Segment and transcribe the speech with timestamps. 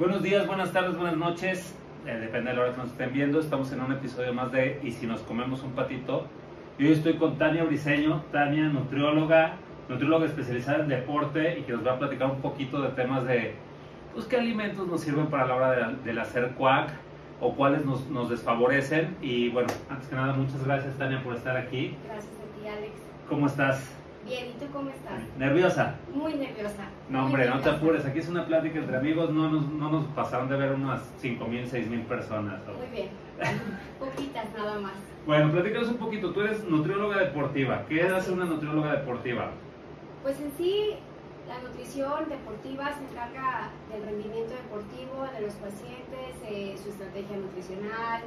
[0.00, 1.74] Buenos días, buenas tardes, buenas noches.
[2.06, 3.38] Eh, depende de la hora que nos estén viendo.
[3.38, 6.26] Estamos en un episodio más de Y si nos comemos un patito.
[6.78, 9.56] Y hoy estoy con Tania Briseño, Tania, nutrióloga,
[9.90, 13.52] nutrióloga especializada en deporte y que nos va a platicar un poquito de temas de
[14.14, 16.88] pues, qué alimentos nos sirven para la hora de, hacer cuac
[17.38, 19.18] o cuáles nos, nos desfavorecen.
[19.20, 21.94] Y bueno, antes que nada, muchas gracias Tania por estar aquí.
[22.06, 22.94] Gracias a ti, Alex.
[23.28, 23.99] ¿Cómo estás?
[24.24, 25.20] Bien, ¿y tú cómo estás?
[25.38, 25.96] ¿Nerviosa?
[26.14, 26.88] Muy nerviosa.
[27.08, 28.04] No, hombre, no te apures.
[28.04, 29.30] Aquí es una plática entre amigos.
[29.30, 32.60] No nos, no nos pasaron de ver unas 5.000, 6.000 personas.
[32.68, 32.76] ¿o?
[32.76, 33.08] Muy bien.
[33.98, 34.92] Poquitas nada más.
[35.26, 36.32] Bueno, platícanos un poquito.
[36.32, 37.84] Tú eres nutrióloga deportiva.
[37.88, 39.50] ¿Qué hace una nutrióloga deportiva?
[40.22, 40.96] Pues en sí,
[41.48, 48.22] la nutrición deportiva se encarga del rendimiento deportivo de los pacientes, eh, su estrategia nutricional,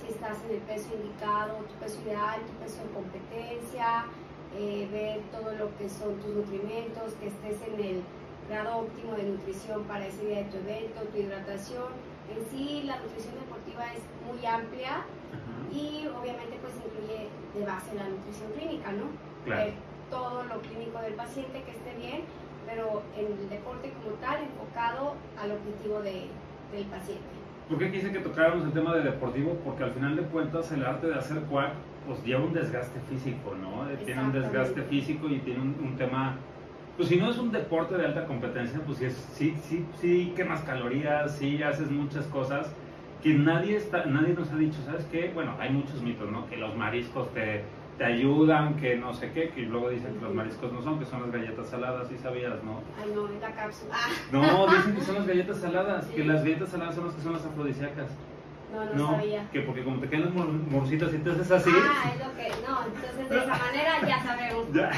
[0.00, 4.04] si estás en el peso indicado, tu peso ideal, tu peso en competencia,
[4.56, 8.02] eh, ver todo lo que son tus nutrimentos, que estés en el
[8.48, 11.84] grado óptimo de nutrición para ese día de tu evento, tu hidratación.
[12.28, 15.04] En sí, la nutrición deportiva es muy amplia
[15.72, 19.04] y obviamente pues incluye de base la nutrición clínica, ¿no?
[19.44, 19.64] Claro.
[19.64, 19.74] Ver
[20.10, 22.22] todo lo clínico del paciente que esté bien,
[22.66, 26.28] pero en el deporte como tal enfocado al objetivo de-
[26.72, 27.24] del paciente.
[27.68, 29.54] ¿Por qué quise que tocáramos el tema de deportivo?
[29.64, 31.72] Porque al final de cuentas el arte de hacer cuac
[32.08, 33.88] pues lleva un desgaste físico, ¿no?
[33.88, 36.34] Eh, Tiene un desgaste físico y tiene un, un tema...
[36.96, 40.32] Pues si no es un deporte de alta competencia, pues sí, es, sí, sí, sí
[40.34, 42.72] quemas calorías, sí haces muchas cosas
[43.22, 45.30] que nadie, está, nadie nos ha dicho, ¿sabes qué?
[45.32, 46.48] Bueno, hay muchos mitos, ¿no?
[46.48, 47.62] Que los mariscos te,
[47.98, 51.04] te ayudan, que no sé qué, que luego dicen que los mariscos no son, que
[51.04, 52.80] son las galletas saladas, sí sabías, ¿no?
[53.00, 53.94] Ay no, la cápsula.
[54.32, 57.32] No, dicen que son las galletas saladas, que las galletas saladas son las que son
[57.34, 58.10] las afrodisíacas.
[58.72, 59.48] No, no, No, sabía.
[59.50, 61.70] que porque como te quedan las mor- morcitas y te haces así.
[61.74, 64.90] Ah, es lo que, no, entonces de esa manera ya sabemos Ya.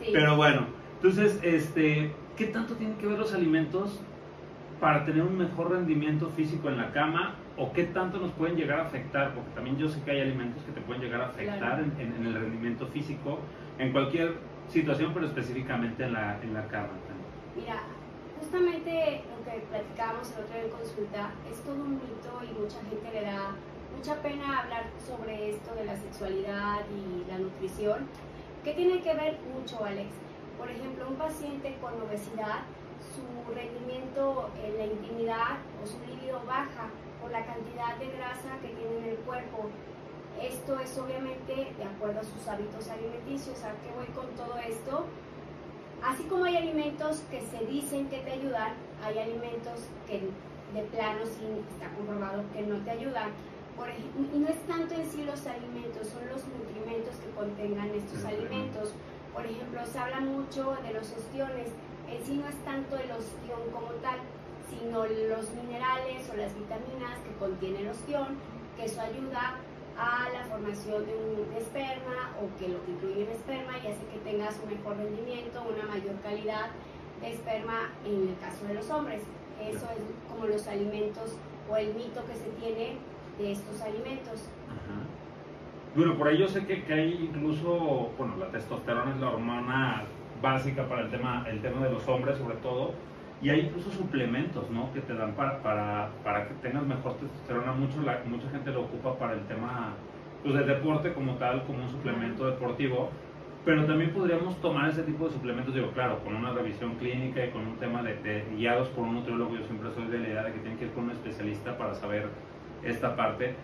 [0.00, 0.10] Sí.
[0.12, 4.00] Pero bueno, entonces, este, ¿qué tanto tienen que ver los alimentos
[4.80, 7.36] para tener un mejor rendimiento físico en la cama?
[7.56, 9.32] ¿O qué tanto nos pueden llegar a afectar?
[9.32, 11.84] Porque también yo sé que hay alimentos que te pueden llegar a afectar Claro.
[11.84, 13.38] en, en- en el rendimiento físico,
[13.78, 14.34] en cualquier
[14.68, 16.88] situación, pero específicamente en la, en la cama.
[17.54, 17.76] Mira,
[18.40, 23.12] justamente que platicábamos el otro día en consulta es todo un mito y mucha gente
[23.12, 23.54] le da
[23.96, 28.08] mucha pena hablar sobre esto de la sexualidad y la nutrición,
[28.64, 30.10] que tiene que ver mucho, Alex.
[30.58, 32.64] Por ejemplo, un paciente con obesidad,
[33.14, 36.88] su rendimiento en la intimidad o su libido baja
[37.20, 39.68] por la cantidad de grasa que tiene en el cuerpo.
[40.40, 43.62] Esto es obviamente de acuerdo a sus hábitos alimenticios.
[43.62, 45.06] ¿A qué voy con todo esto?
[46.02, 50.20] Así como hay alimentos que se dicen que te ayudan, hay alimentos que
[50.74, 53.30] de plano sí está comprobado que no te ayudan.
[53.76, 57.90] Por ej- y no es tanto en sí los alimentos, son los nutrimentos que contengan
[57.90, 58.92] estos alimentos.
[59.34, 61.68] Por ejemplo, se habla mucho de los ostiones.
[62.08, 64.18] En sí no es tanto el ostión como tal,
[64.70, 68.38] sino los minerales o las vitaminas que contiene el ostión,
[68.76, 69.56] que eso ayuda
[69.98, 74.04] a la formación de un esperma o que lo que incluye un esperma y hace
[74.12, 76.70] que tengas un mejor rendimiento, una mayor calidad
[77.28, 79.22] esperma en el caso de los hombres.
[79.60, 81.36] Eso es como los alimentos
[81.70, 82.96] o el mito que se tiene
[83.38, 84.48] de estos alimentos.
[84.68, 85.00] Ajá.
[85.94, 90.04] Bueno, por ahí yo sé que, que hay incluso, bueno, la testosterona es la hormona
[90.42, 92.92] básica para el tema, el tema de los hombres sobre todo,
[93.40, 94.92] y hay incluso suplementos, ¿no?
[94.92, 97.72] Que te dan para, para, para que tengas mejor testosterona.
[97.72, 99.94] Mucho, la, mucha gente lo ocupa para el tema
[100.42, 103.10] pues, del deporte como tal, como un suplemento deportivo,
[103.64, 107.50] pero también podríamos tomar ese tipo de suplementos, digo, claro, con una revisión clínica y
[107.50, 109.56] con un tema de, de guiados por un nutriólogo.
[109.56, 111.94] Yo siempre soy de la idea de que tienen que ir con un especialista para
[111.94, 112.26] saber
[112.82, 113.54] esta parte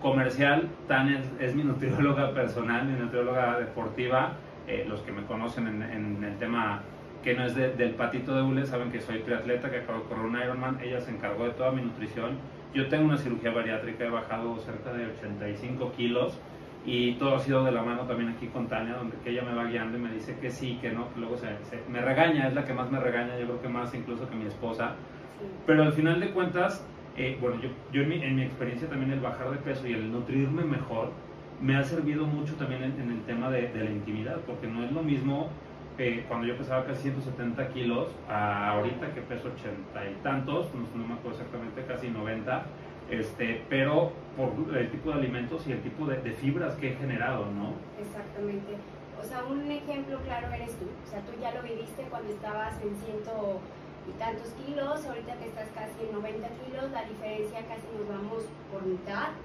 [0.00, 0.68] comercial.
[0.86, 4.34] Tania es, es mi nutrióloga personal, mi nutrióloga deportiva.
[4.68, 6.82] Eh, los que me conocen en, en el tema
[7.24, 10.04] que no es de- del patito de hule saben que soy triatleta, que acabo de
[10.04, 10.78] correr un Ironman.
[10.82, 12.32] Ella se encargó de toda mi nutrición.
[12.74, 16.38] Yo tengo una cirugía bariátrica, he bajado cerca de 85 kilos
[16.82, 19.54] y todo ha sido de la mano también aquí con Tania, donde que ella me
[19.54, 22.48] va guiando y me dice que sí, que no, que luego se, se- me regaña,
[22.48, 24.96] es la que más me regaña, yo creo que más incluso que mi esposa.
[25.38, 25.44] Sí.
[25.66, 29.10] Pero al final de cuentas, eh, bueno, yo, yo en, mi, en mi experiencia también
[29.12, 31.20] el bajar de peso y el nutrirme mejor
[31.58, 34.84] me ha servido mucho también en, en el tema de, de la intimidad, porque no
[34.84, 35.60] es lo mismo
[35.96, 40.88] eh, cuando yo pesaba casi 170 kilos a ahorita que peso 80 y tantos, no,
[40.94, 42.76] no me acuerdo exactamente, casi 90,
[43.10, 46.96] este, pero por el tipo de alimentos y el tipo de, de fibras que he
[46.96, 47.72] generado, ¿no?
[48.00, 48.76] Exactamente.
[49.20, 50.86] O sea, un ejemplo claro eres tú.
[51.04, 53.60] O sea, tú ya lo viviste cuando estabas en ciento
[54.08, 58.44] y tantos kilos, ahorita que estás casi en 90 kilos, la diferencia casi nos vamos
[58.72, 59.36] por mitad.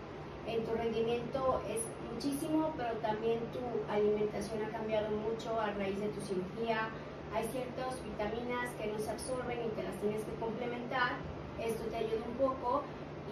[0.45, 1.81] En tu rendimiento es
[2.13, 6.89] muchísimo, pero también tu alimentación ha cambiado mucho a raíz de tu cirugía.
[7.33, 11.17] Hay ciertas vitaminas que no se absorben y te las tienes que complementar
[11.59, 12.83] esto te ayuda un poco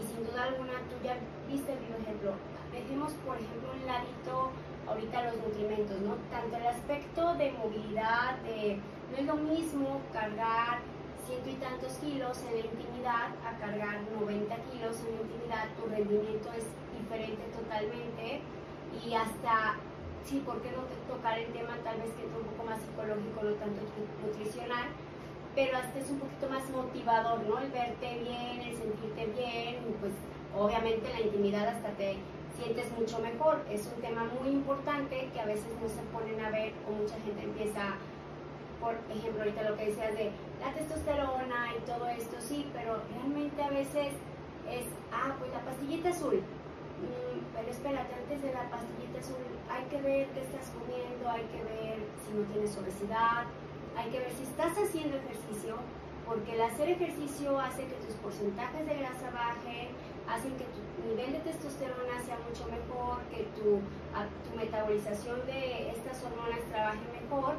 [0.02, 1.16] y sin duda alguna tú ya
[1.48, 2.34] viste el ejemplo.
[2.72, 4.52] Dejemos, por ejemplo, un ladito
[4.88, 6.16] ahorita los nutrimentos, ¿no?
[6.32, 8.80] Tanto el aspecto de movilidad, de
[9.12, 10.80] no es lo mismo cargar
[11.28, 15.86] ciento y tantos kilos en la intimidad a cargar 90 kilos en la intimidad, tu
[15.88, 16.66] rendimiento es
[16.98, 18.42] diferente totalmente
[19.06, 19.76] y hasta,
[20.26, 23.44] sí, ¿por qué no tocar el tema tal vez que es un poco más psicológico,
[23.44, 23.82] no tanto
[24.26, 24.88] nutricional?
[25.56, 27.60] Pero hasta es un poquito más motivador, ¿no?
[27.60, 30.14] El verte bien, el sentirte bien, pues
[30.56, 32.18] obviamente la intimidad hasta te
[32.58, 33.62] sientes mucho mejor.
[33.70, 37.16] Es un tema muy importante que a veces no se ponen a ver o mucha
[37.26, 37.96] gente empieza,
[38.80, 43.62] por ejemplo, ahorita lo que decías de la testosterona y todo esto, sí, pero realmente
[43.62, 44.14] a veces
[44.70, 46.42] es, ah, pues la pastillita azul.
[47.02, 51.44] Mm, pero espérate, antes de la pastillita azul hay que ver qué estás comiendo, hay
[51.50, 53.46] que ver si no tienes obesidad,
[53.98, 55.76] hay que ver si estás haciendo ejercicio,
[56.26, 59.90] porque el hacer ejercicio hace que tus porcentajes de grasa bajen,
[60.28, 66.24] hacen que tu nivel de testosterona sea mucho mejor, que tu, tu metabolización de estas
[66.24, 67.56] hormonas trabaje mejor,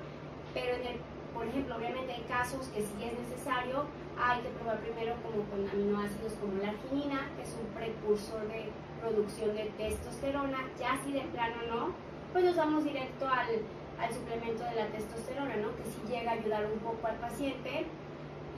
[0.55, 0.97] pero en el,
[1.35, 3.85] por ejemplo, obviamente hay casos que si es necesario,
[4.17, 8.71] hay que probar primero como con aminoácidos como la arginina, que es un precursor de
[9.01, 11.93] producción de testosterona, ya si de plano no,
[12.33, 13.61] pues nos vamos directo al
[14.03, 15.77] al suplemento de la testosterona, ¿no?
[15.77, 17.87] que sí llega a ayudar un poco al paciente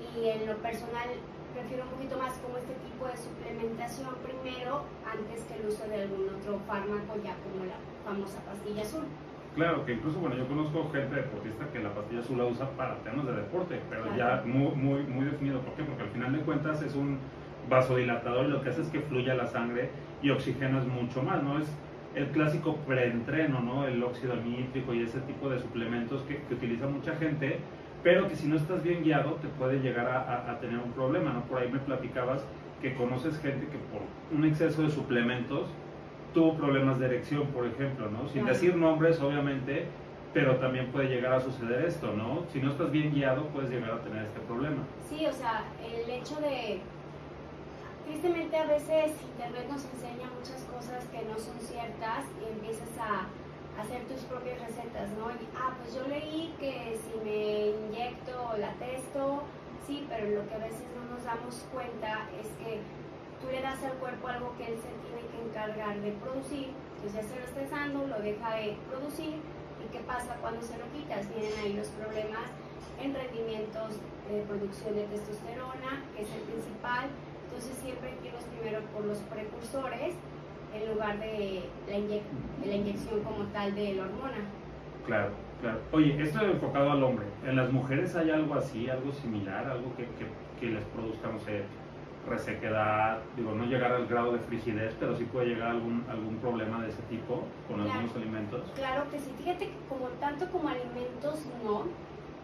[0.00, 1.08] y en lo personal
[1.52, 6.02] prefiero un poquito más como este tipo de suplementación primero antes que el uso de
[6.02, 9.04] algún otro fármaco ya como la famosa pastilla azul.
[9.54, 12.96] Claro, que incluso, bueno, yo conozco gente deportista que la pastilla azul la usa para
[13.04, 15.60] temas de deporte, pero ya muy, muy, muy definido.
[15.60, 15.84] ¿Por qué?
[15.84, 17.20] Porque al final de cuentas es un
[17.68, 19.90] vasodilatador y lo que hace es que fluya la sangre
[20.22, 21.60] y oxigenas mucho más, ¿no?
[21.60, 21.68] Es
[22.14, 23.86] el clásico preentreno, ¿no?
[23.86, 27.58] El óxido nítrico y ese tipo de suplementos que, utiliza mucha gente,
[28.02, 31.42] pero que si no estás bien guiado te puede llegar a, tener un problema, ¿no?
[31.42, 32.46] Por ahí me platicabas
[32.80, 34.02] que conoces gente que por
[34.36, 35.68] un exceso de suplementos
[36.32, 38.28] tuvo problemas de erección, por ejemplo, ¿no?
[38.28, 39.86] Sin decir nombres, obviamente,
[40.32, 42.44] pero también puede llegar a suceder esto, ¿no?
[42.52, 44.82] Si no estás bien guiado, puedes llegar a tener este problema.
[45.08, 46.80] Sí, o sea, el hecho de
[48.04, 53.26] tristemente a veces Internet nos enseña muchas cosas que no son ciertas y empiezas a
[53.80, 55.30] hacer tus propias recetas, ¿no?
[55.30, 59.42] Y, ah, pues yo leí que si me inyecto la testo,
[59.86, 62.80] sí, pero lo que a veces no nos damos cuenta es que
[63.40, 67.14] tú le das al cuerpo algo que él se tiene que encargar de producir, entonces
[67.14, 69.42] ya se lo está dando, lo deja de producir,
[69.82, 71.28] ¿y qué pasa cuando se lo quitas?
[71.34, 72.46] Vienen ahí los problemas
[73.02, 73.98] en rendimientos
[74.30, 77.10] de producción de testosterona, que es el principal,
[77.54, 80.14] entonces siempre hay que irnos primero por los precursores
[80.74, 81.98] en lugar de la,
[82.66, 84.42] la inyección como tal de la hormona.
[85.06, 85.30] Claro,
[85.60, 85.78] claro.
[85.92, 87.26] Oye, esto es enfocado al hombre.
[87.46, 90.08] ¿En las mujeres hay algo así, algo similar, algo que,
[90.58, 91.62] que, les produzca, no sé,
[92.28, 93.18] resequedad?
[93.36, 96.88] Digo, no llegar al grado de frigidez, pero sí puede llegar algún, algún problema de
[96.88, 98.62] ese tipo con algunos alimentos.
[98.74, 99.30] Claro que sí.
[99.38, 101.84] Fíjate que como tanto como alimentos no,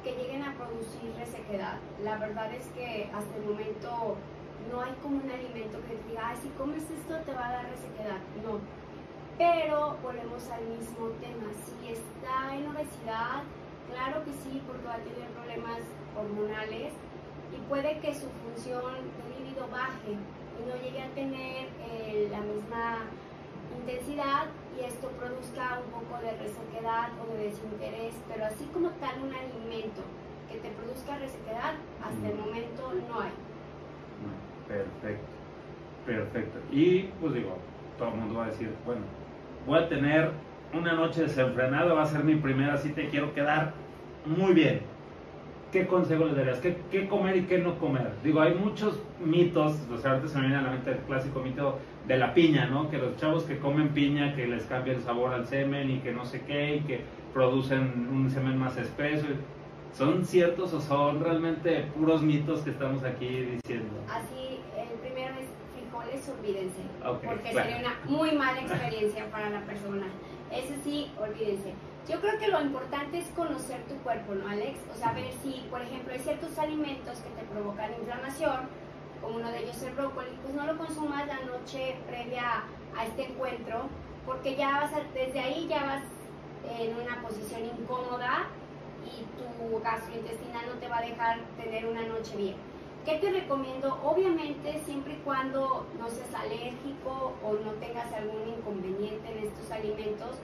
[0.05, 1.79] que lleguen a producir resequedad.
[2.05, 4.17] La verdad es que hasta el momento
[4.71, 7.71] no hay como un alimento que te diga, si comes esto te va a dar
[7.71, 8.21] resequedad.
[8.45, 8.61] No.
[9.39, 11.49] Pero volvemos al mismo tema.
[11.65, 13.43] Si está en obesidad,
[13.91, 15.81] claro que sí, porque va a tener problemas
[16.17, 16.93] hormonales
[17.53, 22.41] y puede que su función de líbido baje y no llegue a tener eh, la
[22.41, 22.99] misma
[23.79, 29.23] intensidad y esto produzca un poco de resequedad o de desinterés, pero así como tal
[29.23, 30.03] un alimento
[30.51, 33.33] que te produzca resequedad, hasta el momento no hay.
[34.71, 35.27] Perfecto,
[36.07, 36.59] perfecto.
[36.71, 37.59] Y pues digo,
[37.99, 39.03] todo el mundo va a decir, bueno,
[39.67, 40.31] voy a tener
[40.73, 43.73] una noche desenfrenada, va a ser mi primera cita y quiero quedar
[44.25, 44.83] muy bien.
[45.73, 46.61] ¿Qué consejo les darías?
[46.61, 48.13] ¿Qué, comer y qué no comer?
[48.23, 51.41] Digo, hay muchos mitos, o sea, ahorita se me viene a la mente el clásico
[51.41, 52.91] mito de la piña, ¿no?
[52.91, 56.13] Que los chavos que comen piña, que les cambia el sabor al semen y que
[56.13, 57.01] no sé qué, y que
[57.33, 59.27] producen un semen más espeso.
[59.93, 63.95] ¿Son ciertos o son realmente puros mitos que estamos aquí diciendo?
[64.09, 64.50] Así
[66.29, 70.07] olvídense, porque sería una muy mala experiencia para la persona.
[70.51, 71.73] Eso sí, olvídense.
[72.09, 74.79] Yo creo que lo importante es conocer tu cuerpo, ¿no, Alex?
[74.93, 78.69] O sea, ver si, por ejemplo, hay ciertos alimentos que te provocan inflamación,
[79.21, 82.65] como uno de ellos el brócoli, pues no lo consumas la noche previa
[82.97, 83.89] a este encuentro,
[84.27, 86.03] porque ya vas desde ahí ya vas
[86.79, 88.47] en una posición incómoda
[89.05, 92.70] y tu gastrointestinal no te va a dejar tener una noche bien.
[93.11, 93.99] ¿Qué te recomiendo?
[94.05, 100.39] Obviamente siempre y cuando no seas alérgico o no tengas algún inconveniente en estos alimentos,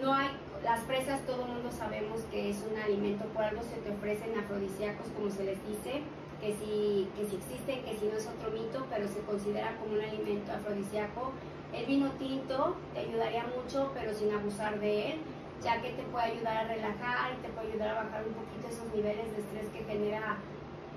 [0.00, 0.28] no hay,
[0.62, 4.38] las fresas todo el mundo sabemos que es un alimento, por algo se te ofrecen
[4.38, 6.02] afrodisíacos como se les dice,
[6.40, 9.94] que si, que si existen, que si no es otro mito, pero se considera como
[9.94, 11.32] un alimento afrodisíaco.
[11.74, 15.18] El vino tinto te ayudaría mucho, pero sin abusar de él,
[15.64, 18.86] ya que te puede ayudar a relajar te puede ayudar a bajar un poquito esos
[18.94, 20.38] niveles de estrés que genera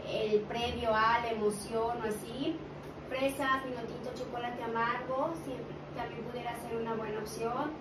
[0.07, 2.55] el previo a la emoción o así.
[3.09, 7.71] Fresas, vino tinto, chocolate amargo, siempre, también pudiera ser una buena opción.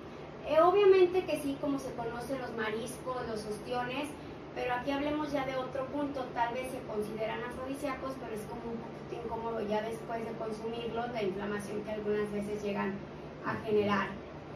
[0.48, 4.08] Eh, obviamente que sí, como se conocen los mariscos, los ostiones,
[4.54, 8.72] pero aquí hablemos ya de otro punto, tal vez se consideran afrodisíacos, pero es como
[8.72, 12.94] un poquito incómodo ya después de consumirlos, la inflamación que algunas veces llegan
[13.46, 14.08] a generar.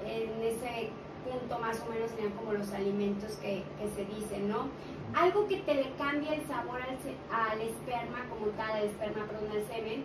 [0.05, 0.91] En ese
[1.25, 4.69] punto más o menos serían como los alimentos que, que se dicen, ¿no?
[5.15, 6.99] Algo que te le cambie el sabor al,
[7.31, 10.05] al esperma como tal, al esperma, perdón, al semen,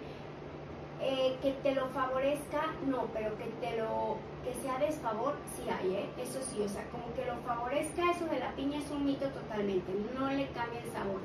[1.02, 5.96] eh, que te lo favorezca, no, pero que te lo que sea desfavor, sí hay,
[5.96, 6.10] ¿eh?
[6.18, 9.28] eso sí, o sea, como que lo favorezca, eso de la piña es un mito
[9.30, 11.22] totalmente, no le cambia el sabor.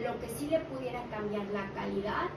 [0.00, 2.28] Lo que sí le pudiera cambiar la calidad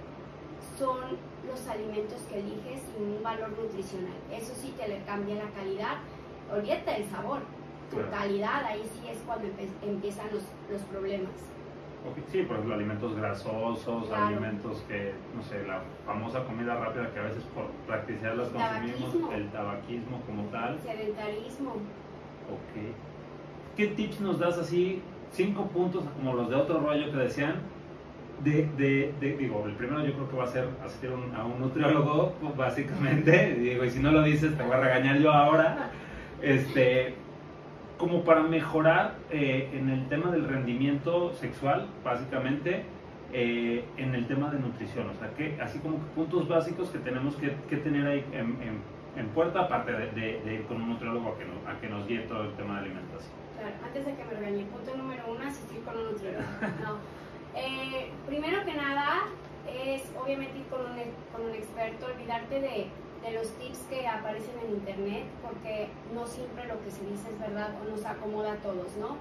[0.77, 4.17] son los alimentos que eliges y un valor nutricional.
[4.31, 5.97] Eso sí te le cambia la calidad,
[6.53, 7.39] olvídate del sabor,
[7.89, 9.47] tu calidad, ahí sí es cuando
[9.81, 11.31] empiezan los, los problemas.
[12.31, 17.23] Sí, por ejemplo, alimentos grasosos, alimentos que, no sé, la famosa comida rápida que a
[17.23, 20.77] veces por practicidad las consumimos, el tabaquismo como tal.
[20.81, 21.71] Sedentarismo.
[21.71, 22.93] Ok.
[23.77, 25.01] ¿Qué tips nos das así?
[25.31, 27.55] Cinco puntos como los de otro rollo que decían.
[28.43, 31.59] De, de, de digo, el primero yo creo que va a ser asistir a un
[31.61, 33.53] nutriólogo, básicamente.
[33.59, 35.91] digo, y si no lo dices, te voy a regañar yo ahora.
[36.43, 37.15] Este,
[37.97, 42.83] como para mejorar eh, en el tema del rendimiento sexual, básicamente,
[43.31, 45.09] eh, en el tema de nutrición.
[45.09, 48.57] O sea, que así como puntos básicos que tenemos que, tener ahí en,
[49.15, 52.19] en, puerta, aparte de, ir con un nutriólogo a que, nos, a que nos guíe
[52.23, 53.31] todo el tema de alimentación.
[53.57, 56.43] Claro, antes de que me regañe, punto número uno, asistir con un nutriólogo.
[56.83, 57.23] No.
[57.55, 59.27] Eh, primero que nada,
[59.71, 60.97] es obviamente ir con un,
[61.31, 62.87] con un experto, olvidarte de
[63.23, 67.39] de los tips que aparecen en internet, porque no siempre lo que se dice es
[67.39, 69.17] verdad o nos acomoda a todos, ¿no?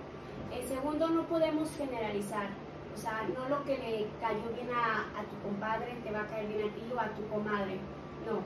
[0.52, 2.48] El segundo, no podemos generalizar,
[2.94, 6.48] o sea, no lo que le cayó bien a, tu compadre te va a caer
[6.48, 7.78] bien a ti o a tu comadre,
[8.26, 8.40] no.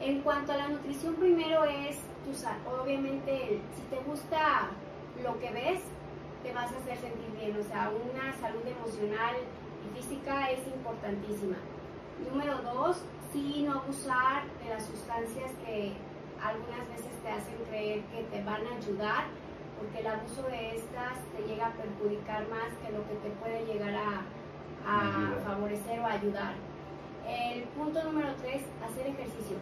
[0.00, 2.32] En cuanto a la nutrición, primero es, tu,
[2.70, 4.70] obviamente, si te gusta
[5.22, 5.82] lo que ves,
[6.42, 9.36] te vas a hacer sentir bien, o sea, una salud emocional
[9.84, 11.56] y física es importantísima.
[12.30, 13.02] Número dos,
[13.32, 15.92] sí no abusar de las sustancias que
[16.42, 19.24] algunas veces te hacen creer que te van a ayudar,
[19.78, 23.64] porque el abuso de estas te llega a perjudicar más que lo que te puede
[23.66, 24.22] llegar a,
[25.44, 26.54] favorecer o ayudar.
[27.28, 29.56] El punto número tres, hacer ejercicio.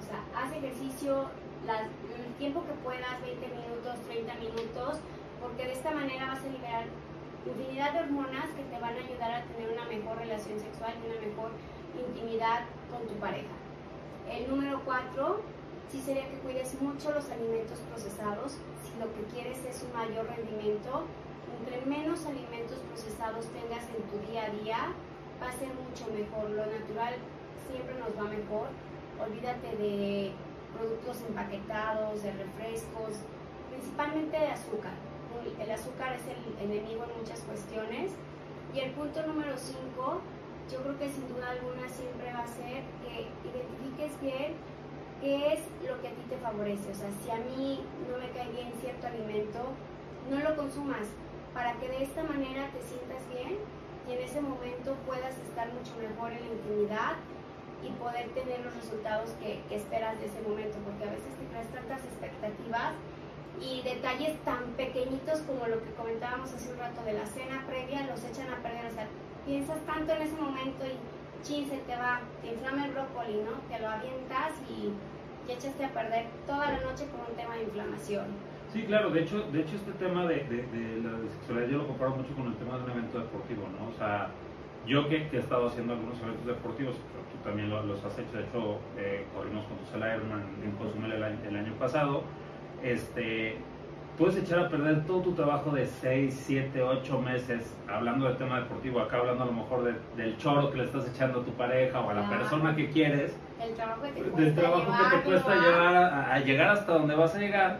[0.00, 1.30] O sea, haz ejercicio
[1.64, 4.98] el tiempo que puedas, 20 minutos, 30 minutos,
[5.40, 6.84] porque de esta manera vas a liberar
[7.46, 11.06] infinidad de hormonas que te van a ayudar a tener una mejor relación sexual y
[11.06, 11.52] una mejor
[12.00, 13.54] intimidad con tu pareja.
[14.30, 15.42] El número cuatro,
[15.90, 18.58] sí sería que cuides mucho los alimentos procesados.
[18.82, 21.04] Si lo que quieres es un mayor rendimiento,
[21.60, 24.78] entre menos alimentos procesados tengas en tu día a día,
[25.42, 26.50] va a ser mucho mejor.
[26.50, 27.14] Lo natural
[27.68, 28.68] siempre nos va mejor.
[29.20, 30.32] Olvídate de
[30.76, 33.22] productos empaquetados, de refrescos,
[33.70, 34.92] principalmente de azúcar.
[35.60, 38.12] El azúcar es el enemigo en muchas cuestiones.
[38.74, 40.20] Y el punto número 5
[40.70, 44.54] yo creo que sin duda alguna siempre va a ser que identifiques bien
[45.20, 46.90] qué es lo que a ti te favorece.
[46.90, 47.80] O sea, si a mí
[48.10, 49.60] no me cae bien cierto alimento,
[50.30, 51.06] no lo consumas
[51.52, 53.58] para que de esta manera te sientas bien
[54.08, 57.14] y en ese momento puedas estar mucho mejor en la intimidad
[57.82, 61.44] y poder tener los resultados que, que esperas de ese momento, porque a veces te
[61.46, 62.92] creas tantas expectativas
[63.60, 65.23] y detalles tan pequeñitos
[65.74, 68.86] lo que comentábamos hace un rato de la cena previa los echan a perder.
[68.86, 69.06] O sea,
[69.44, 70.94] piensas tanto en ese momento y
[71.42, 73.58] chin, se te va, te inflama el brócoli, ¿no?
[73.68, 74.94] Te lo avientas y
[75.46, 78.26] te echaste a perder toda la noche con un tema de inflamación.
[78.72, 80.46] Sí, claro, de hecho, de hecho este tema de,
[81.02, 83.90] la sexualidad yo lo comparo mucho con el tema de un evento deportivo, ¿no?
[83.90, 84.30] O sea,
[84.86, 88.44] yo que, he estado haciendo algunos eventos deportivos, pero tú también los has hecho, de
[88.44, 92.24] hecho eh, corrimos con tu Ironman en Cozumel el, el año pasado,
[92.82, 93.58] este,
[94.18, 98.60] puedes echar a perder todo tu trabajo de 6, 7, 8 meses hablando del tema
[98.60, 102.00] deportivo, acá hablando a lo mejor del choro que le estás echando a tu pareja
[102.00, 105.54] o a la persona que quieres, el trabajo que te del trabajo que te cuesta
[105.54, 107.78] llevar a, llegar hasta donde vas a llegar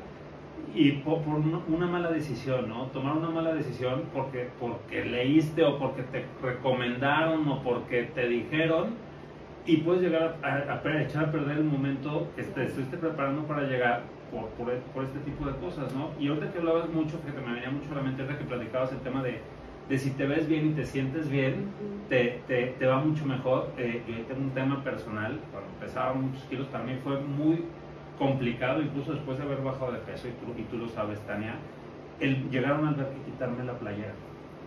[0.75, 2.87] y por, una mala decisión, ¿no?
[2.87, 8.95] Tomar una mala decisión porque, porque leíste o porque te recomendaron o porque te dijeron
[9.67, 14.03] y puedes llegar a, echar a perder el momento que te estuviste preparando para llegar
[14.35, 16.11] por, por, este tipo de cosas, ¿no?
[16.19, 18.93] Y ahorita que hablabas mucho, que me venía mucho a la mente, ahorita que platicabas
[18.93, 19.41] el tema de,
[19.88, 21.69] de si te ves bien y te sientes bien,
[22.09, 23.71] te, te, te va mucho mejor.
[23.76, 27.64] Eh, yo tengo un tema personal, cuando pesaba muchos kilos, mí fue muy
[28.19, 31.57] complicado, incluso después de haber bajado de peso, y tú, y tú lo sabes, Tania,
[32.21, 34.14] el llegar a un que quitarme la playera.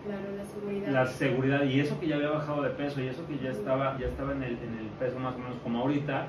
[0.04, 0.88] Claro, la seguridad.
[0.88, 3.98] La seguridad, y eso que ya había bajado de peso, y eso que ya estaba,
[3.98, 6.28] ya estaba en, el, en el peso más o menos como ahorita,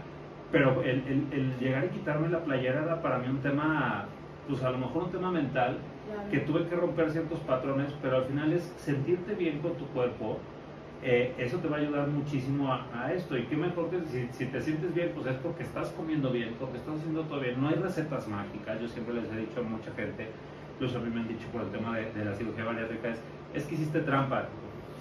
[0.51, 4.05] pero el, el, el, llegar y quitarme la playera era para mí un tema,
[4.47, 5.77] pues a lo mejor un tema mental,
[6.31, 10.39] que tuve que romper ciertos patrones, pero al final es sentirte bien con tu cuerpo,
[11.01, 13.37] eh, eso te va a ayudar muchísimo a, esto.
[13.37, 16.55] Y qué mejor que si, si, te sientes bien, pues es porque estás comiendo bien,
[16.59, 17.61] porque estás haciendo todo bien.
[17.61, 20.27] No hay recetas mágicas, yo siempre les he dicho a mucha gente,
[20.73, 23.21] incluso a mí me han dicho por el tema de, de la cirugía bariátrica, es,
[23.53, 24.45] es que hiciste trampa.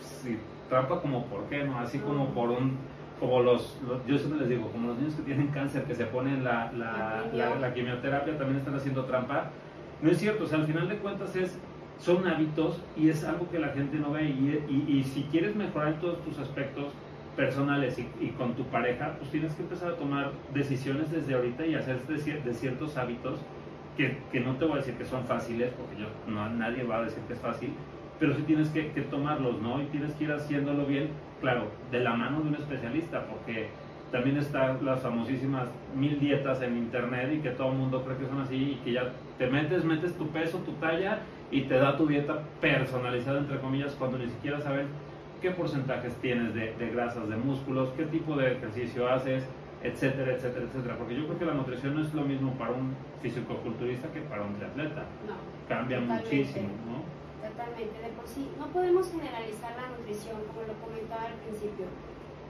[0.00, 0.38] Sí,
[0.68, 1.78] trampa como por qué, ¿no?
[1.80, 2.76] Así como por un
[3.18, 6.44] como los, yo siempre les digo, como los niños que tienen cáncer, que se ponen
[6.44, 7.24] la, la,
[7.60, 9.50] la, quimioterapia, también están haciendo trampa.
[10.02, 11.58] No es cierto, o sea, al final de cuentas es,
[11.98, 14.24] son hábitos y es algo que la gente no ve.
[14.24, 16.92] Y, y, si quieres mejorar todos tus aspectos
[17.36, 21.66] personales y, y, con tu pareja, pues tienes que empezar a tomar decisiones desde ahorita
[21.66, 23.40] y hacer de, de ciertos hábitos
[23.96, 26.98] que, que, no te voy a decir que son fáciles, porque yo, no, nadie va
[26.98, 27.72] a decir que es fácil,
[28.18, 29.80] pero sí tienes que, que tomarlos, ¿no?
[29.82, 31.10] Y tienes que ir haciéndolo bien
[31.40, 33.68] claro, de la mano de un especialista, porque
[34.10, 38.26] también están las famosísimas mil dietas en internet y que todo el mundo cree que
[38.26, 41.18] son así y que ya te metes, metes tu peso, tu talla
[41.50, 44.86] y te da tu dieta personalizada, entre comillas, cuando ni siquiera sabes
[45.42, 49.46] qué porcentajes tienes de, grasas, de músculos, qué tipo de ejercicio haces,
[49.82, 50.96] etcétera, etcétera, etcétera.
[50.96, 54.42] Porque yo creo que la nutrición no es lo mismo para un físico-culturista que para
[54.42, 55.02] un triatleta.
[55.26, 55.34] No.
[55.68, 57.02] Cambia muchísimo, ¿no?
[57.78, 58.50] Totalmente, de por sí.
[58.58, 61.86] No podemos generalizar la nutrición, como lo comentaba al principio.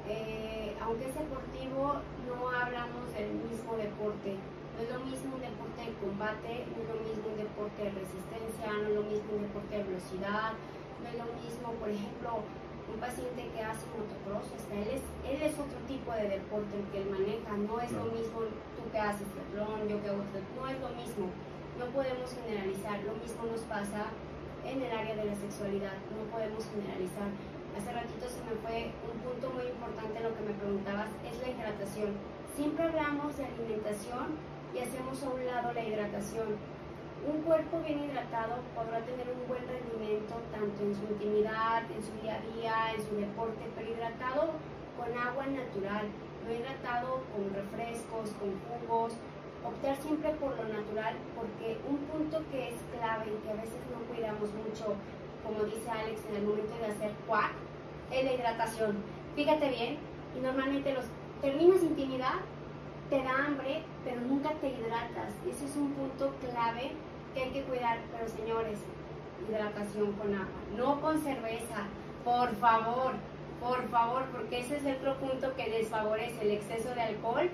[0.08, 4.40] Eh, aunque es deportivo, no hablamos del mismo deporte.
[4.40, 7.92] No es lo mismo un deporte de combate, no es lo mismo un deporte de
[7.92, 12.30] resistencia, no es lo mismo un deporte de velocidad, no es lo mismo, por ejemplo,
[12.88, 16.72] un paciente que hace motocross, o sea, él es, él es otro tipo de deporte
[16.78, 20.24] el que él maneja, no es lo mismo tú que haces triatlón, yo que hago
[20.24, 21.26] no es lo mismo,
[21.74, 24.14] no podemos generalizar, lo mismo nos pasa
[24.64, 25.94] en el área de la sexualidad.
[26.14, 27.30] No podemos generalizar.
[27.76, 31.48] Hace ratito se me fue un punto muy importante lo que me preguntabas, es la
[31.54, 32.16] hidratación.
[32.56, 34.34] Siempre hablamos de alimentación
[34.74, 36.58] y hacemos a un lado la hidratación.
[37.22, 42.14] Un cuerpo bien hidratado podrá tener un buen rendimiento tanto en su intimidad, en su
[42.22, 44.54] día a día, en su deporte, pero hidratado
[44.98, 46.06] con agua natural,
[46.46, 49.14] no hidratado con refrescos, con jugos,
[49.64, 53.80] optar siempre por lo natural, porque un punto que es clave y que a veces
[53.92, 54.94] no cuidamos mucho,
[55.44, 57.52] como dice Alex, en el momento de hacer cuac,
[58.10, 58.96] es la hidratación.
[59.34, 59.98] Fíjate bien,
[60.36, 61.04] y normalmente los
[61.40, 62.34] terminas intimidad,
[63.10, 65.32] te da hambre, pero nunca te hidratas.
[65.48, 66.92] Ese es un punto clave
[67.34, 67.98] que hay que cuidar.
[68.12, 68.78] Pero señores,
[69.48, 71.86] hidratación con agua, no con cerveza,
[72.24, 73.14] por favor.
[73.60, 77.50] Por favor, porque ese es otro punto que desfavorece el exceso de alcohol.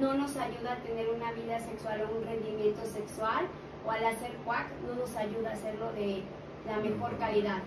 [0.00, 3.46] No nos ayuda a tener una vida sexual o un rendimiento sexual,
[3.86, 6.22] o al hacer cuac no nos ayuda a hacerlo de
[6.66, 7.62] la mejor calidad.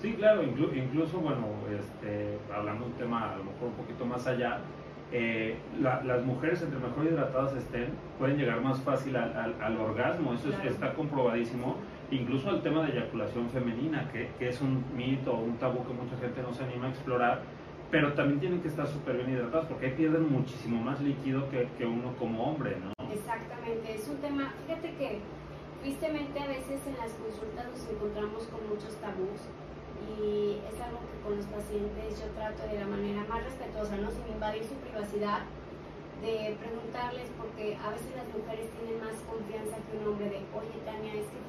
[0.00, 1.46] Sí, claro, incluso, bueno,
[1.78, 4.60] este, hablando de un tema a lo mejor un poquito más allá,
[5.12, 10.50] eh, las mujeres entre mejor hidratadas estén, pueden llegar más fácil al, al, orgasmo, eso
[10.62, 11.76] está comprobadísimo
[12.12, 15.92] incluso el tema de eyaculación femenina, que, que, es un mito o un tabú que
[15.92, 17.42] mucha gente no se anima a explorar,
[17.90, 21.84] pero también tienen que estar súper bien hidratados porque ahí pierden muchísimo más líquido que,
[21.84, 22.92] uno como hombre, ¿no?
[23.12, 25.18] Exactamente, es un tema, fíjate que
[25.82, 29.42] tristemente a veces en las consultas nos encontramos con muchos tabús
[30.16, 34.10] y es algo que con los pacientes yo trato de la manera más respetuosa, ¿no?
[34.10, 35.42] sin invadir su privacidad,
[36.22, 40.76] de preguntarles, porque a veces las mujeres tienen más confianza que un hombre de, oye
[40.84, 41.40] Tania, es que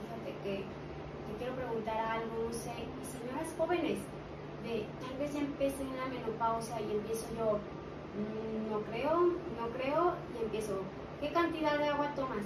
[0.44, 2.72] que te quiero preguntar algo, no sé,
[3.04, 4.00] señoras jóvenes,
[4.64, 7.60] de tal vez ya empiecen la menopausa y empiezo yo,
[8.18, 9.22] mm, no creo,
[9.60, 10.82] no creo, y empiezo,
[11.20, 12.46] ¿qué cantidad de agua tomas?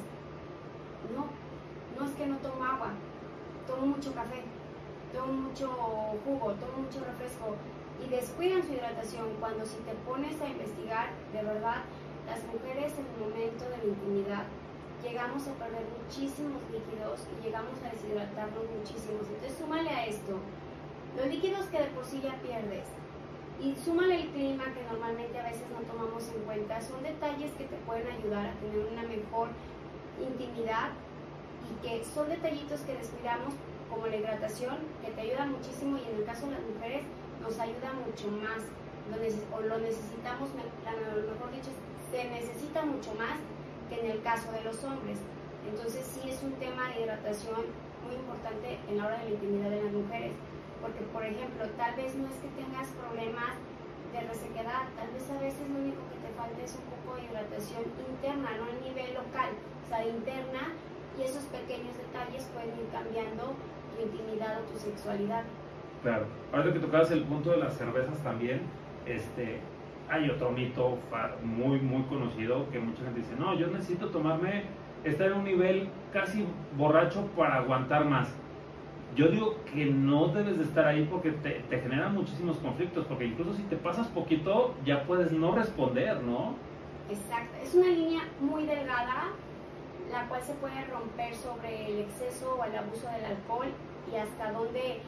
[1.14, 1.28] No,
[1.98, 2.92] no es que no tomo agua,
[3.68, 4.44] tomo mucho café,
[5.14, 5.68] tomo mucho
[6.24, 7.56] jugo, tomo mucho refresco
[8.04, 11.84] y descuidan su hidratación cuando si te pones a investigar, de verdad,
[12.28, 14.46] las mujeres en el momento de la intimidad
[15.04, 19.30] llegamos a perder muchísimos líquidos y llegamos a deshidratarnos muchísimos.
[19.30, 20.40] Entonces súmale a esto
[21.16, 22.84] los líquidos que de por sí ya pierdes
[23.62, 26.82] y súmale el clima que normalmente a veces no tomamos en cuenta.
[26.82, 29.50] Son detalles que te pueden ayudar a tener una mejor
[30.20, 30.92] intimidad
[31.64, 33.54] y que son detallitos que descuidamos
[33.90, 37.04] como la hidratación que te ayuda muchísimo y en el caso de las mujeres
[37.42, 38.64] nos ayuda mucho más
[39.54, 41.70] o lo necesitamos, mejor dicho,
[42.12, 43.38] se necesita mucho más
[43.88, 45.20] que en el caso de los hombres.
[45.70, 47.70] Entonces sí es un tema de hidratación
[48.06, 50.32] muy importante en la hora de la intimidad de las mujeres,
[50.82, 53.56] porque por ejemplo, tal vez no es que tengas problemas
[54.12, 57.28] de resequedad, tal vez a veces lo único que te falta es un poco de
[57.28, 60.72] hidratación interna, no a nivel local, o sea, interna,
[61.18, 63.56] y esos pequeños detalles pueden ir cambiando
[63.92, 65.44] tu intimidad o tu sexualidad.
[66.04, 68.62] Claro, ahora que tocabas el punto de las cervezas también,
[69.06, 69.60] este,
[70.10, 70.98] hay otro mito
[71.44, 74.64] muy, muy conocido que mucha gente dice, no, yo necesito tomarme,
[75.04, 76.46] estar en un nivel casi
[76.78, 78.30] borracho para aguantar más.
[79.16, 83.26] Yo digo que no debes de estar ahí porque te, te generan muchísimos conflictos, porque
[83.26, 86.56] incluso si te pasas poquito ya puedes no responder, ¿no?
[87.10, 89.32] Exacto, es una línea muy delgada,
[90.12, 93.68] la cual se puede romper sobre el exceso o el abuso del alcohol
[94.12, 95.00] y hasta donde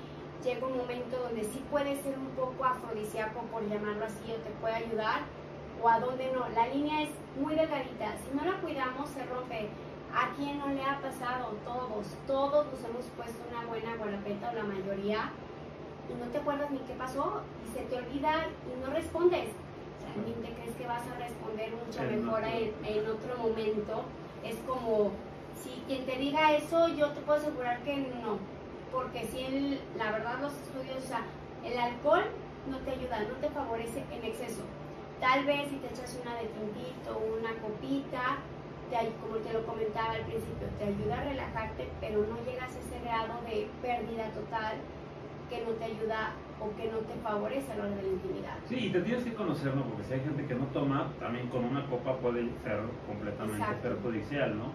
[0.43, 4.50] llega un momento donde sí puede ser un poco afrodisíaco, por llamarlo así, o te
[4.62, 5.22] puede ayudar,
[5.82, 6.48] o a donde no.
[6.50, 8.15] La línea es muy delgadita.
[8.17, 9.70] Si no la cuidamos, se rompe.
[10.13, 11.56] ¿A quién no le ha pasado?
[11.63, 15.32] Todos, todos nos hemos puesto una buena guarapeta o la mayoría
[16.10, 19.50] y no te acuerdas ni qué pasó y se te olvida y no respondes.
[20.06, 24.04] Realmente crees que vas a responder mucho mejor en, en otro momento.
[24.43, 25.12] Es como,
[25.62, 28.58] si quien te diga eso, yo te puedo asegurar que no
[28.91, 31.22] porque si la verdad los estudios, o sea,
[31.63, 32.24] el alcohol
[32.70, 34.62] no te ayuda, no te favorece en exceso.
[35.20, 38.38] Tal vez si te echas una de tintito, una copita,
[38.89, 42.80] te, como te lo comentaba al principio, te ayuda a relajarte, pero no llegas a
[42.80, 44.76] ese grado de pérdida total
[45.50, 48.56] que no te ayuda o que no te favorece a la hora de la intimidad.
[48.67, 49.84] Sí, y te tienes que conocer, ¿no?
[49.84, 54.58] Porque si hay gente que no toma, también con una copa puede ser completamente perjudicial,
[54.58, 54.71] ¿no?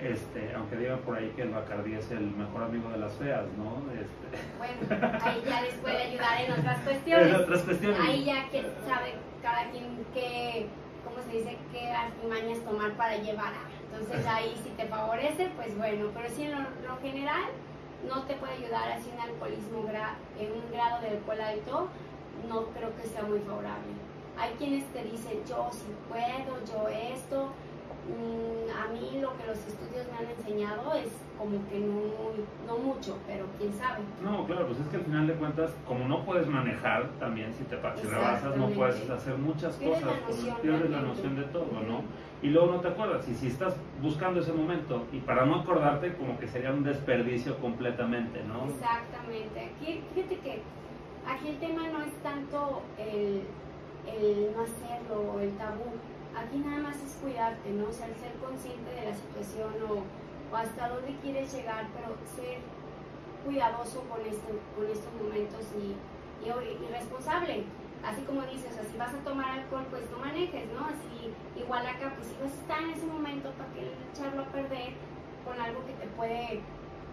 [0.00, 3.44] Este, aunque digan por ahí que el Bacardí es el mejor amigo de las feas,
[3.56, 3.80] ¿no?
[3.92, 4.44] Este...
[4.58, 7.28] Bueno, ahí ya les puede ayudar en otras cuestiones.
[7.28, 8.00] En otras cuestiones.
[8.00, 10.66] Ahí ya que sabe cada quien qué,
[11.06, 11.56] ¿cómo se dice?
[11.72, 13.54] Qué artimañas tomar para llevar.
[13.86, 17.44] Entonces ahí si te favorece, pues bueno, pero si en lo, general
[18.06, 19.88] no te puede ayudar así un alcoholismo
[20.38, 21.88] en un grado de alcohol alto,
[22.48, 23.94] no creo que sea muy favorable.
[24.38, 27.52] Hay quienes te dicen, yo sí puedo, yo esto,
[28.70, 32.02] a mí lo que los estudios me han enseñado es como que no,
[32.66, 34.00] no mucho, pero quién sabe.
[34.22, 37.64] No, claro, pues es que al final de cuentas, como no puedes manejar también, si
[37.64, 40.14] te si rebasas, no puedes hacer muchas cosas,
[40.62, 42.02] pierdes la noción de todo, ¿no?
[42.42, 46.14] Y luego no te acuerdas, y si estás buscando ese momento, y para no acordarte,
[46.14, 48.70] como que sería un desperdicio completamente, ¿no?
[48.70, 49.72] Exactamente.
[49.74, 50.62] Aquí, fíjate que
[51.26, 53.42] aquí el tema no es tanto el,
[54.06, 55.84] el no hacerlo, el tabú,
[56.36, 57.88] Aquí nada más es cuidarte, ¿no?
[57.88, 60.04] O sea, ser consciente de la situación o,
[60.54, 62.60] hasta dónde quieres llegar, pero ser
[63.44, 65.96] cuidadoso con, este, con estos momentos y,
[66.44, 67.64] y, responsable.
[68.04, 70.84] Así como dices, o si vas a tomar alcohol, pues no manejes, ¿no?
[70.86, 74.52] Así, igual acá, pues si vas a estar en ese momento, ¿para qué echarlo a
[74.52, 74.92] perder
[75.44, 76.60] con algo que te puede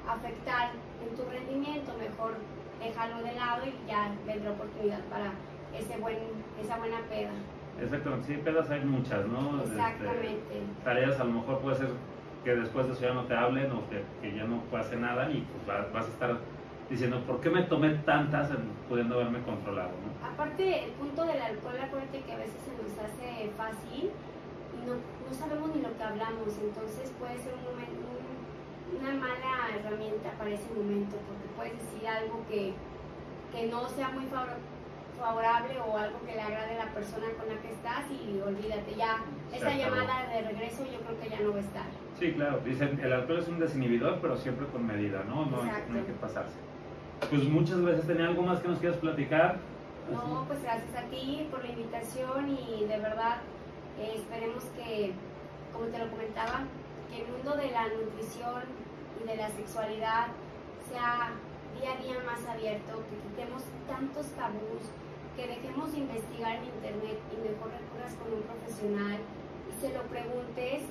[0.07, 1.93] afectar en tu rendimiento?
[1.97, 2.35] Mejor
[2.79, 5.31] déjalo de lado y ya vendrá oportunidad para
[5.73, 6.19] ese buen,
[6.61, 7.31] esa buena peda.
[7.81, 9.61] Exactamente, sí, pedas hay muchas, ¿no?
[9.63, 10.61] Este, Exactamente.
[10.83, 11.89] tareas a lo mejor puede ser
[12.43, 15.29] que después de eso ya no te hablen o que, que ya no pase nada
[15.31, 16.37] y pues vas, a estar
[16.89, 18.49] diciendo, ¿por qué me tomé tantas
[18.89, 19.91] pudiendo haberme controlado?
[20.03, 20.27] ¿no?
[20.27, 24.93] Aparte, el punto del alcohol, acuérdate que a veces se nos hace fácil y no,
[24.93, 28.03] no sabemos ni lo que hablamos, entonces puede ser un momento,
[28.99, 32.73] una mala herramienta para ese momento, porque puedes decir algo que,
[33.51, 34.72] que no sea muy favorable
[35.23, 38.93] favorable o algo que le agrade a la persona con la que estás y olvídate,
[38.95, 41.85] ya esa llamada de regreso yo creo que ya no va a estar.
[42.19, 45.45] Sí, claro, dicen, el alcohol es un desinhibidor, pero siempre con medida, ¿no?
[45.45, 46.57] No, hay, que pasarse.
[47.29, 49.59] Pues muchas veces tenía algo más que nos quieras platicar.
[50.11, 53.37] No, pues gracias a ti por la invitación y de verdad
[53.97, 55.13] eh, esperemos que,
[55.71, 56.65] como te lo comentaba,
[57.09, 58.63] que el mundo de la nutrición
[59.23, 60.27] y de la sexualidad
[60.91, 61.31] sea
[61.79, 64.91] día a día más abierto, que quitemos tantos tabús,
[65.35, 70.03] que dejemos de investigar en internet y mejor recurras con un profesional y se lo
[70.03, 70.83] preguntes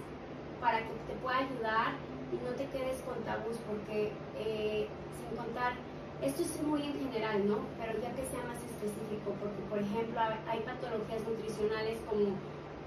[0.60, 1.94] para que te pueda ayudar
[2.32, 5.74] y no te quedes con tabús porque eh, sin contar,
[6.22, 7.58] esto es muy en general, ¿no?
[7.78, 12.34] Pero ya que sea más específico, porque por ejemplo hay patologías nutricionales como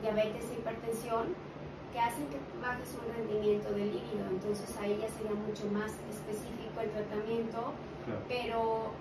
[0.01, 1.35] diabetes e hipertensión
[1.91, 6.83] que hacen que bajes un rendimiento del líquido, entonces ahí ya sería mucho más específico
[6.83, 7.71] el tratamiento,
[8.27, 8.91] pero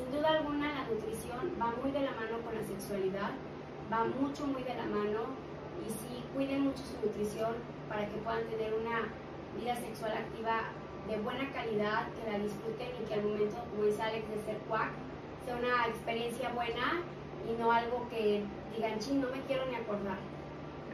[0.00, 3.36] sin duda alguna la nutrición va muy de la mano con la sexualidad,
[3.92, 5.36] va mucho, muy de la mano
[5.84, 7.52] y sí, cuiden mucho su nutrición
[7.88, 9.12] para que puedan tener una
[9.60, 10.72] vida sexual activa
[11.08, 14.90] de buena calidad, que la disfruten y que al momento, como dice de ser cuac,
[15.44, 17.02] sea una experiencia buena
[17.44, 18.42] y no algo que
[18.74, 20.18] digan, ching, no me quiero ni acordar.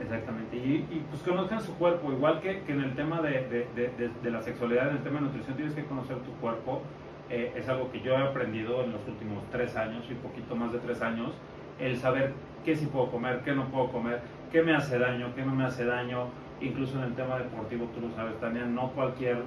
[0.01, 4.43] Exactamente, y, pues conozcan su cuerpo, igual que, en el tema de, de, de, la
[4.43, 6.83] sexualidad, en el tema de nutrición, tienes que conocer tu cuerpo
[7.31, 10.73] eh, es algo que yo he aprendido en los últimos tres años y poquito más
[10.73, 11.33] de tres años,
[11.79, 12.33] el saber
[12.65, 14.21] qué sí puedo comer, qué no puedo comer,
[14.53, 16.29] qué me hace daño, qué no me hace daño,
[16.61, 19.43] incluso en el tema deportivo, tú lo sabes, Tania, no cualquier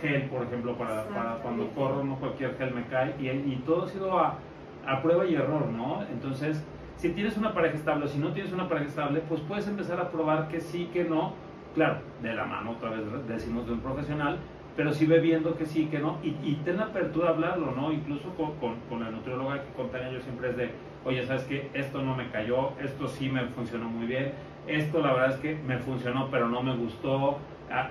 [0.00, 3.84] gel, por ejemplo, para, para cuando corro, no cualquier gel me cae, y, y todo
[3.84, 4.38] ha sido a,
[4.86, 6.02] a, prueba y error, ¿no?
[6.10, 6.62] Entonces,
[6.96, 10.00] si tienes una pareja estable o si no tienes una pareja estable, pues puedes empezar
[10.00, 11.34] a probar que sí, que no,
[11.74, 14.38] claro, de la mano, otra vez decimos de un profesional,
[14.76, 17.92] pero sí ve viendo que sí, que no, y, y ten apertura a hablarlo, ¿no?
[17.92, 20.70] Incluso con, con, con la nutrióloga que con Tania yo siempre es de,
[21.04, 21.70] oye, ¿sabes qué?
[21.72, 24.32] Esto no me cayó, esto sí me funcionó muy bien,
[24.66, 27.38] esto la verdad es que me funcionó, pero no me gustó,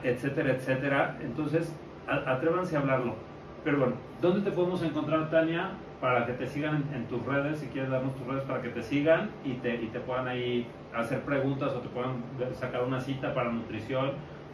[0.03, 1.17] etcétera, etcétera.
[1.21, 1.73] Entonces,
[2.07, 3.15] atrévanse a hablarlo.
[3.63, 7.59] Pero bueno, ¿dónde te podemos encontrar, Tania, para que te sigan en, tus redes?
[7.59, 10.67] Si quieres darnos tus redes para que te sigan y te, y te puedan ahí
[10.93, 14.11] hacer preguntas o te puedan sacar una cita para nutrición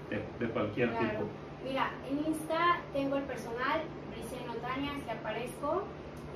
[0.10, 1.08] de, de cualquier claro.
[1.08, 1.24] tipo.
[1.64, 5.84] Mira, en Insta tengo el personal, Briseño Tania, que aparezco,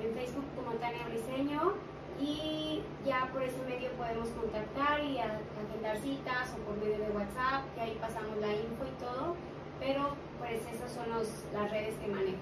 [0.01, 1.73] en Facebook como Tania Briseño,
[2.19, 7.65] y ya por ese medio podemos contactar y agendar citas o por medio de WhatsApp,
[7.73, 9.35] que ahí pasamos la info y todo,
[9.79, 12.37] pero pues esas son los, las redes que manejo.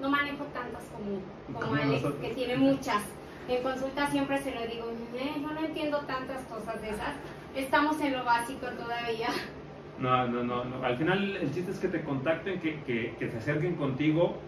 [0.00, 3.02] No manejo tantas como, como Alex, que tiene muchas.
[3.48, 7.14] En consulta siempre se lo digo, eh, yo no entiendo tantas cosas de esas,
[7.54, 9.28] estamos en lo básico todavía.
[10.00, 10.82] No, no, no, no.
[10.82, 14.38] Al final el chiste es que te contacten, que, que, que se acerquen contigo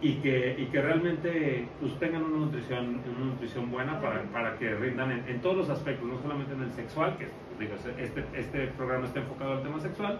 [0.00, 4.74] y que, y que realmente pues, tengan una nutrición, una nutrición buena para, para que
[4.74, 8.66] rindan en, en, todos los aspectos, no solamente en el sexual, que digo, este, este
[8.68, 10.18] programa está enfocado al tema sexual,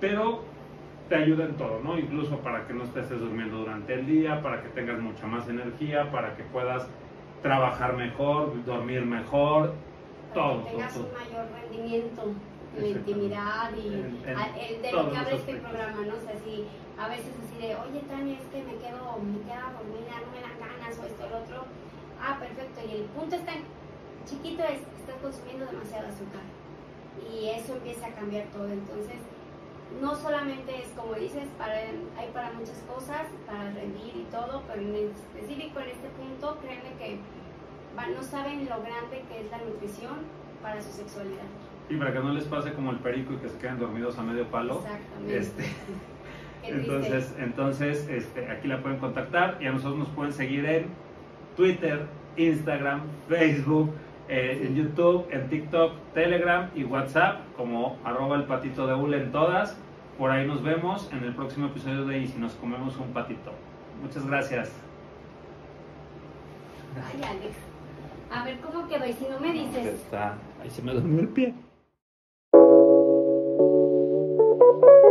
[0.00, 0.44] pero
[1.08, 1.98] te ayuda en todo, ¿no?
[1.98, 6.10] Incluso para que no estés durmiendo durante el día, para que tengas mucha más energía,
[6.10, 6.88] para que puedas
[7.42, 9.74] trabajar mejor, dormir mejor,
[10.30, 10.64] para todo.
[10.64, 13.88] Que tengas todo, un mayor rendimiento en la intimidad y
[14.28, 16.14] a- el de lo que habla este programa, ¿no?
[16.16, 16.66] O sea, si
[16.98, 20.40] a veces así de, oye Tania, es que me quedo, me queda dormida, no me
[20.40, 21.64] dan ganas o esto, lo otro.
[22.20, 22.80] Ah, perfecto.
[22.88, 23.52] Y el punto está
[24.28, 26.42] chiquito es, estás consumiendo demasiado azúcar.
[27.32, 28.68] Y eso empieza a cambiar todo.
[28.68, 29.16] Entonces,
[30.00, 34.82] no solamente es como dices, para, hay para muchas cosas, para rendir y todo, pero
[34.82, 37.18] en específico en este punto, créanme que
[38.14, 40.16] no saben lo grande que es la nutrición
[40.62, 41.48] para su sexualidad.
[41.88, 44.22] Y para que no les pase como el perico y que se queden dormidos a
[44.22, 44.82] medio palo.
[44.84, 45.38] Exactamente.
[45.38, 45.64] Este,
[46.64, 50.86] entonces, entonces este, aquí la pueden contactar y a nosotros nos pueden seguir en
[51.56, 53.92] Twitter, Instagram, Facebook,
[54.28, 59.32] eh, en YouTube, en TikTok, Telegram y WhatsApp como arroba el patito de hule en
[59.32, 59.76] todas.
[60.18, 63.52] Por ahí nos vemos en el próximo episodio de Y si nos comemos un patito.
[64.02, 64.72] Muchas gracias.
[66.96, 67.56] Ay, Alex.
[68.30, 69.86] A ver cómo quedó y si no me dices.
[69.86, 70.34] Está.
[70.62, 71.54] Ahí se me durmió el pie.
[74.80, 75.05] thank you.